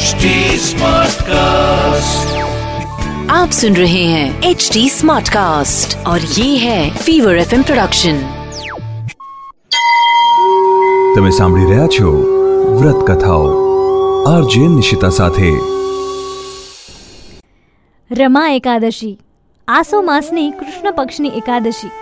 [0.00, 2.30] HD Smartcast.
[3.30, 8.22] आप सुन रहे हैं एच डी स्मार्ट कास्ट और ये है फीवर एफ प्रोडक्शन
[11.16, 12.14] તમે સાંભળી રહ્યા છો
[12.78, 13.52] વ્રત કથાઓ
[14.30, 15.52] આરજે નિશિતા સાથે
[18.10, 19.14] રમા એકાદશી
[19.68, 21.94] આસો માસની કૃષ્ણ પક્ષની એકાદશી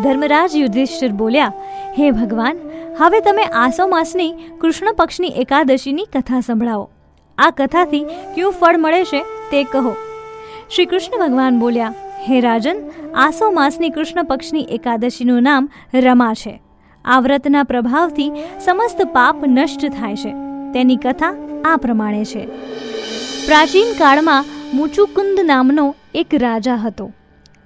[0.00, 1.52] ધર્મરાજ યુધિષ્ઠિર બોલ્યા
[1.98, 2.64] હે ભગવાન
[2.98, 6.90] હવે તમે આસો માસની કૃષ્ણ પક્ષની એકાદશીની કથા સંભળાવો
[7.37, 8.03] આ કથાથી
[8.35, 9.95] કયું ફળ મળે છે તે કહો.
[10.75, 12.77] શ્રી કૃષ્ણ ભગવાન બોલ્યા, હે રાજન
[13.15, 16.61] આસો માસની કૃષ્ણ પક્ષની એકાદશીનું નામ રમા છે.
[17.05, 18.31] આ વ્રતના પ્રભાવથી
[18.65, 20.31] સમસ્ત પાપ નષ્ટ થાય છે.
[20.73, 22.45] તેની કથા આ પ્રમાણે છે.
[23.47, 27.11] પ્રાચીન કાળમાં મુચુકુંદ નામનો એક રાજા હતો.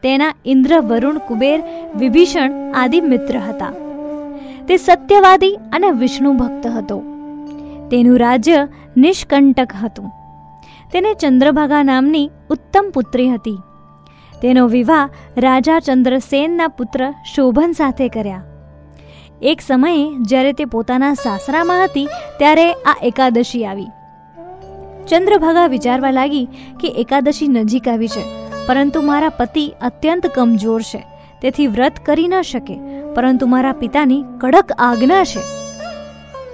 [0.03, 1.63] તેના ઇન્દ્ર વરુણ કુબેર,
[1.95, 3.71] વિભીષણ આદિ મિત્ર હતા.
[4.67, 7.10] તે સત્યવાદી અને વિષ્ણુ ભક્ત હતો.
[7.91, 10.11] તેનું રાજ્ય નિષ્કંટક હતું.
[10.91, 13.57] તેને ચંદ્રભાગા નામની ઉત્તમ પુત્રી હતી.
[14.41, 18.43] તેનો વિવાહ રાજા ચંદ્રસેનના પુત્ર શોભન સાથે કર્યા.
[19.41, 22.07] એક સમયે જ્યારે તે પોતાના સાસરામાં હતી,
[22.39, 23.87] ત્યારે આ એકાદશી આવી.
[25.07, 26.45] ચંદ્રભાગા વિચારવા લાગી
[26.79, 28.23] કે એકાદશી નજીક આવી છે,
[28.67, 31.07] પરંતુ મારા પતિ અત્યંત કમજોર છે,
[31.41, 32.79] તેથી વ્રત કરી ન શકે,
[33.15, 35.60] પરંતુ મારા પિતાની કડક આજ્ઞા છે.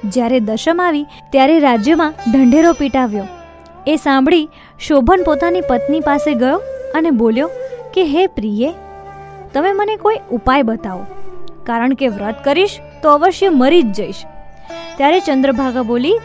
[0.05, 3.23] જ્યારે દશમ આવી, ત્યારે રાજ્યમાં ઢંઢેરો પીટાવ્યો.
[3.87, 6.61] એ સાંભળી શોભન પોતાની પત્ની પાસે ગયો
[6.95, 7.49] અને બોલ્યો
[7.93, 8.73] કે, હે પ્રિયે,
[9.53, 11.05] તમે મને કોઈ ઉપાય બતાવો.
[11.63, 14.23] કારણ કે વ્રત કરીશ તો અવશ્ય મરી જ જઈશ.
[14.97, 16.19] ત્યારે ચંદ્રભાગા બોલી,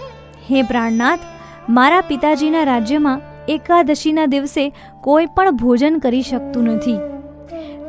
[0.50, 1.19] હે પ્રાણનાથ,
[1.69, 7.12] મારા પિતાજીના રાજ્યમાં એકાદશીના દિવસે કોઈ પણ ભોજન કરી શકતું નથી.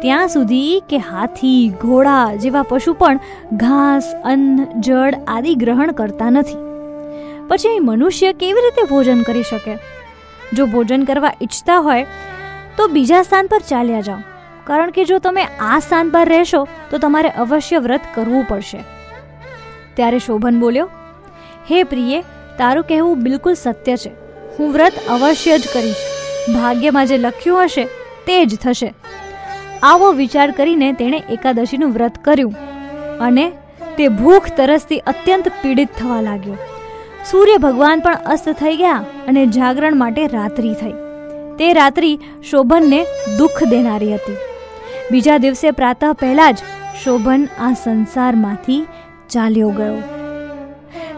[0.03, 3.19] ત્યાં સુધી કે હાથી, ઘોડા જેવા પશુ પણ
[3.53, 6.57] ઘાસ, અન્ન, જળ આદિ ગ્રહણ કરતા નથી.
[7.47, 9.77] પછી મનુષ્ય કેવી રીતે ભોજન કરી શકે?
[10.53, 12.05] જો ભોજન કરવા ઈચ્છતા હોય,
[12.77, 14.17] તો બીજા સ્થાન પર ચાલ્યા જાઓ.
[14.63, 18.83] કારણ કે જો તમે આ સ્થાન પર રહેશો, તો તમારે અવશ્ય વ્રત કરવું પડશે.
[19.93, 20.89] ત્યારે શોભન બોલ્યો,
[21.71, 22.21] હે પ્રિયે,
[22.57, 24.09] તારું કહેવું બિલકુલ સત્ય છે.
[24.59, 25.95] હું વ્રત અવશ્ય જ કરીશ.
[26.55, 27.85] ભાગ્યમાં જે લખ્યું હશે,
[28.25, 28.93] તે જ થશે.
[29.83, 32.53] આવો વિચાર કરીને તેણે એકાદશીનું વ્રત કર્યું
[33.19, 33.51] અને
[33.97, 36.57] તે ભૂખ તરસથી અત્યંત પીડિત થવા લાગ્યો.
[37.31, 38.93] સૂર્ય ભગવાન પણ અસ્ત થઈ ગયા
[39.27, 40.95] અને જાગરણ માટે રાત્રિ થઈ.
[41.57, 43.05] તે રાત્રિ શોભનને
[43.37, 44.37] દુઃખ દેનારી હતી.
[45.11, 46.57] બીજા દિવસે પ્રાતઃ પહેલા જ
[47.03, 48.81] શોભન આ સંસારમાંથી
[49.29, 49.97] ચાલ્યો ગયો.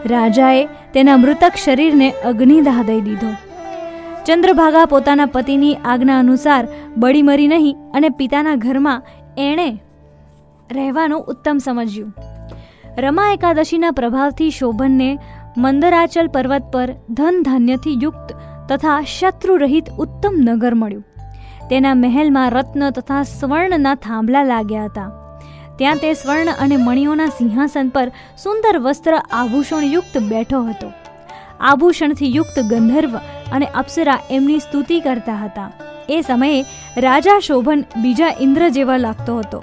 [0.06, 3.45] રાજાએ તેના મૃતક શરીરને અગ્નિદાહ દઈ દીધો.
[4.26, 9.02] ચંદ્રભાગા પોતાના પતિની આજ્ઞા અનુસાર બળી મરી નહીં અને પિતાના ઘરમાં
[9.38, 9.80] એણે
[10.72, 12.14] રહેવાનું ઉત્તમ સમજ્યું.
[12.98, 15.18] રમા એકાદશીના પ્રભાવથી શોભનને
[15.56, 18.34] મંદરાચલ પર્વત પર ધન ધાન્યથી યુક્ત
[18.68, 21.04] તથા શત્રુરહિત ઉત્તમ નગર મળ્યું.
[21.70, 25.38] તેના મહેલમાં રત્ન તથા સ્વર્ણના થાંભલા લાગ્યા હતા.
[25.78, 28.08] ત્યાં તે સ્વર્ણ અને મણિઓના સિંહાસન પર
[28.42, 30.92] સુંદર વસ્ત્ર આભૂષણયુક્ત બેઠો હતો.
[31.60, 33.10] આભૂષણથી યુક્ત ગંધર્વ
[33.52, 35.72] અને અપ્સરા એમની સ્તુતિ કરતા હતા.
[36.08, 36.64] એ સમયે
[36.96, 39.62] રાજા શોભન બીજા ઇન્દ્ર જેવા લાગતો હતો.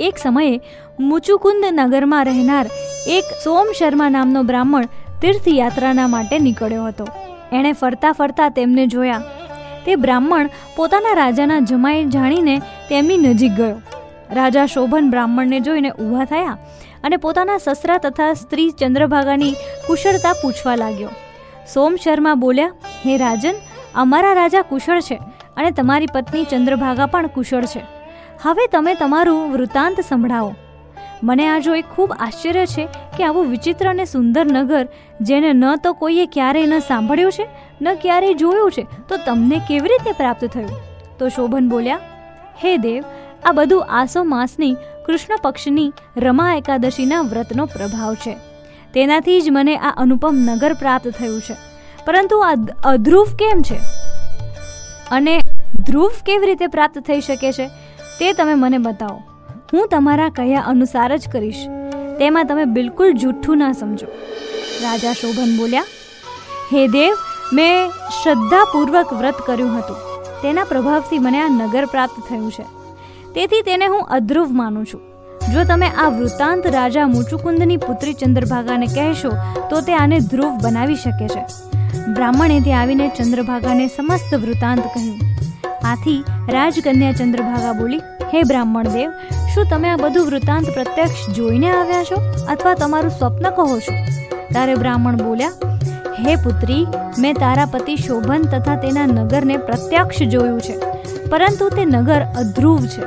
[0.00, 0.60] એક સમયે
[1.00, 2.66] મુચુકુંદ નગરમાં રહેનાર
[3.06, 4.84] એક સોમ શર્મા નામનો બ્રાહ્મણ
[5.22, 7.08] તીર્થયાત્રાના માટે નીકળ્યો હતો.
[7.52, 9.22] એણે ફરતા ફરતા તેમને જોયા.
[9.86, 12.58] તે બ્રાહ્મણ પોતાના રાજાના જમાઈ જાણીને
[12.88, 13.82] તેમની નજીક ગયો.
[14.32, 16.58] રાજા શોભન બ્રાહ્મણને જોઈને ઊભા થયા
[17.04, 19.54] અને પોતાના સસરા તથા સ્ત્રી ચંદ્રભાગાની
[19.86, 21.08] કુશળતા પૂછવા લાગ્યો.
[21.74, 22.74] સોમ શર્મા બોલ્યા,
[23.04, 23.56] હે રાજન,
[23.94, 25.18] અમારા રાજા કુશળ છે
[25.56, 27.82] અને તમારી પત્ની ચંદ્રભાગા પણ કુશળ છે.
[28.42, 30.54] હવે તમે તમારું વૃત્તાંત સંભળાવો.
[31.22, 32.84] મને આ જોઈ ખૂબ આશ્ચર્ય છે
[33.16, 34.84] કે આવું વિચિત્ર અને સુંદર નગર,
[35.20, 37.46] જેને ન તો કોઈએ ક્યારેય ન સાંભળ્યું છે,
[37.80, 40.76] ન ક્યારેય જોયું છે, તો તમને કેવી રીતે પ્રાપ્ત થયું?
[41.18, 41.98] તો શોભન બોલ્યા,
[42.64, 43.02] હે દેવ,
[43.44, 44.74] આ બધું આસો માસની
[45.06, 48.36] કૃષ્ણ પક્ષની રમા એકાદશીના વ્રતનો પ્રભાવ છે.
[48.94, 51.56] તેનાથી જ મને આ અનુપમ નગર પ્રાપ્ત થયું છે.
[52.06, 52.54] પરંતુ આ
[52.84, 53.78] અધ્રુવ કેમ છે?
[55.10, 55.40] અને
[55.86, 57.66] ધ્રુવ કેવી રીતે પ્રાપ્ત થઈ શકે છે,
[58.20, 59.22] તે તમે મને બતાવો.
[59.72, 61.66] હું તમારા કહ્યા અનુસાર જ કરીશ.
[62.18, 64.06] તેમાં તમે બિલકુલ જૂઠું ના સમજો.
[64.82, 65.84] રાજા શોભન બોલ્યા,
[66.72, 67.14] હે દેવ,
[67.52, 67.90] મેં
[68.22, 69.96] શ્રદ્ધાપૂર્વક વ્રત કર્યું હતું.
[70.42, 72.62] તેના પ્રભાવથી મને આ નગર પ્રાપ્ત થયું છે.
[73.34, 75.07] તેથી તેને હું અધ્રુવ માનું છું.
[75.52, 79.30] જો તમે આ વૃત્તાંત રાજા મુચુકુંદની પુત્રી ચંદ્રભાગાને કહેશો,
[79.70, 81.42] તો તે આને ધ્રુવ બનાવી શકે છે.
[82.16, 85.16] બ્રાહ્મણે ત્યાં આવીને ચંદ્રભાગાને સમસ્ત વૃત્તાંત કહ્યું.
[85.90, 86.18] આથી
[86.56, 88.02] રાજકન્યા ચંદ્રભાગા બોલી,
[88.32, 89.10] હે બ્રાહ્મણ દેવ,
[89.54, 92.20] શું તમે આ બધું વૃત્તાંત પ્રત્યક્ષ જોઈને આવ્યા છો
[92.54, 93.96] અથવા તમારું સ્વપ્ન કહો છો?
[94.52, 95.56] ત્યારે બ્રાહ્મણ બોલ્યા,
[96.22, 96.84] હે પુત્રી,
[97.24, 100.76] મેં તારા પતિ શોભન તથા તેના નગરને પ્રત્યક્ષ જોયું છે,
[101.32, 103.04] પરંતુ તે નગર અધ્રુવ છે.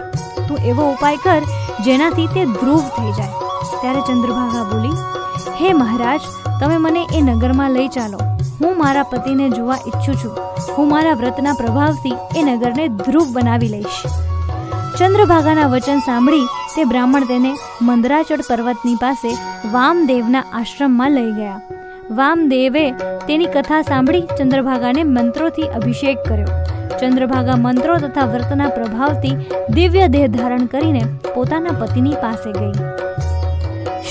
[0.48, 1.44] તું એવો ઉપાય કર
[1.86, 3.33] જેનાથી તે ધ્રુવ થઈ જાય.
[3.81, 4.98] ત્યારે ચંદ્રભાગા બોલી,
[5.62, 6.22] હે મહારાજ,
[6.60, 8.18] તમે મને એ નગરમાં લઈ ચાલો.
[8.62, 10.38] હું મારા પતિને જોવા ઈચ્છું છું.
[10.78, 14.01] હું મારા વ્રતના પ્રભાવથી એ નગરને ધ્રુવ બનાવી લઈશ.
[15.00, 16.45] ચંદ્રભાગાના વચન સાંભળી
[16.75, 19.31] તે બ્રાહ્મણ તેને મંદરાચળ પર્વતની પાસે
[19.72, 21.62] વામદેવના આશ્રમમાં લઈ ગયા.
[22.12, 22.92] વામદેવે
[23.28, 26.81] તેની કથા સાંભળી ચંદ્રભાગાને મંત્રોથી અભિષેક કર્યો.
[27.01, 29.38] ચંદ્રભાગા મંત્રો તથા વ્રતના પ્રભાવથી
[29.69, 31.03] દિવ્ય દેહ ધારણ કરીને
[31.36, 32.71] પોતાના પતિની પાસે ગઈ.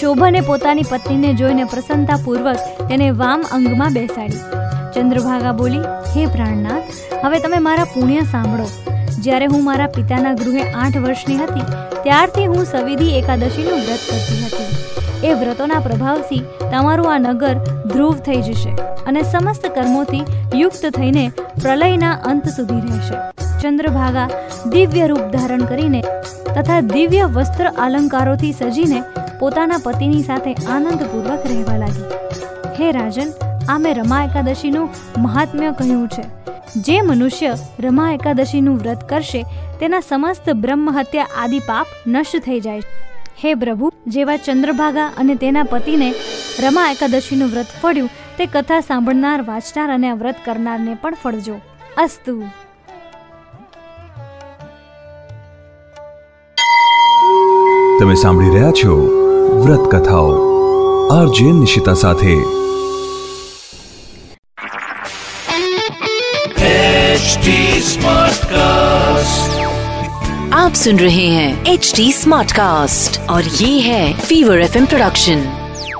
[0.00, 2.56] શોભને પોતાની પત્નીને જોઈને પ્રસન્નતાપૂર્વક
[2.88, 4.36] તેને વામ અંગમાં બેસાડી.
[4.94, 5.78] ચંદ્રભાગા બોલી,
[6.16, 6.82] હે પ્રાણનાથ,
[7.24, 8.68] હવે તમે મારા પુણ્ય સાંભળો.
[9.20, 11.60] જ્યારે હું મારા પિતાના ગૃહે આઠ વર્ષની હતી,
[12.02, 15.28] ત્યારથી હું સવિધિ એકાદશીનું વ્રત કરતી હતી.
[15.28, 17.54] એ વ્રતોના પ્રભાવથી તમારું આ નગર
[17.86, 18.89] ધ્રુવ થઈ જશે.
[19.10, 20.24] અને સમસ્ત કર્મોથી
[20.62, 21.24] યુક્ત થઈને
[21.62, 23.16] પ્રલયના અંત સુધી રહેશે.
[23.62, 24.28] ચંદ્રભાગા
[24.74, 26.02] દિવ્ય રૂપ ધારણ કરીને
[26.54, 29.00] તથા દિવ્ય વસ્ત્ર અલંકારોથી સજીને
[29.40, 32.08] પોતાના પતિની સાથે આનંદપૂર્વક રહેવા લાગી.
[32.78, 33.32] હે રાજન
[33.68, 36.24] આ મેં રમા એકાદશીનું મહાત્મ્ય કહ્યું છે.
[36.86, 39.42] જે મનુષ્ય રમા એકાદશીનું વ્રત કરશે,
[39.80, 42.82] તેના સમસ્ત બ્રહ્મ હત્યા આદિ પાપ નષ્ટ થઈ જાય.
[43.44, 46.08] હે પ્રભુ, જેવા ચંદ્રભાગા અને તેના પતિને
[46.64, 51.57] રમા એકાદશીનું વ્રત ફળ્યું તે કથા સાંભળનાર વાંચનાર અને આ વ્રત કરનારને પણ ફળજો
[51.97, 52.35] અસ્તુ
[57.99, 58.99] તમે સાંભળી રહ્યા છો
[59.61, 60.29] વ્રત કથાઓ
[61.11, 62.35] આરજે નિશિતા સાથે
[70.55, 75.58] आप सुन रहे हैं एच डी स्मार्ट कास्ट और ये है फीवर एफ प्रोडक्शन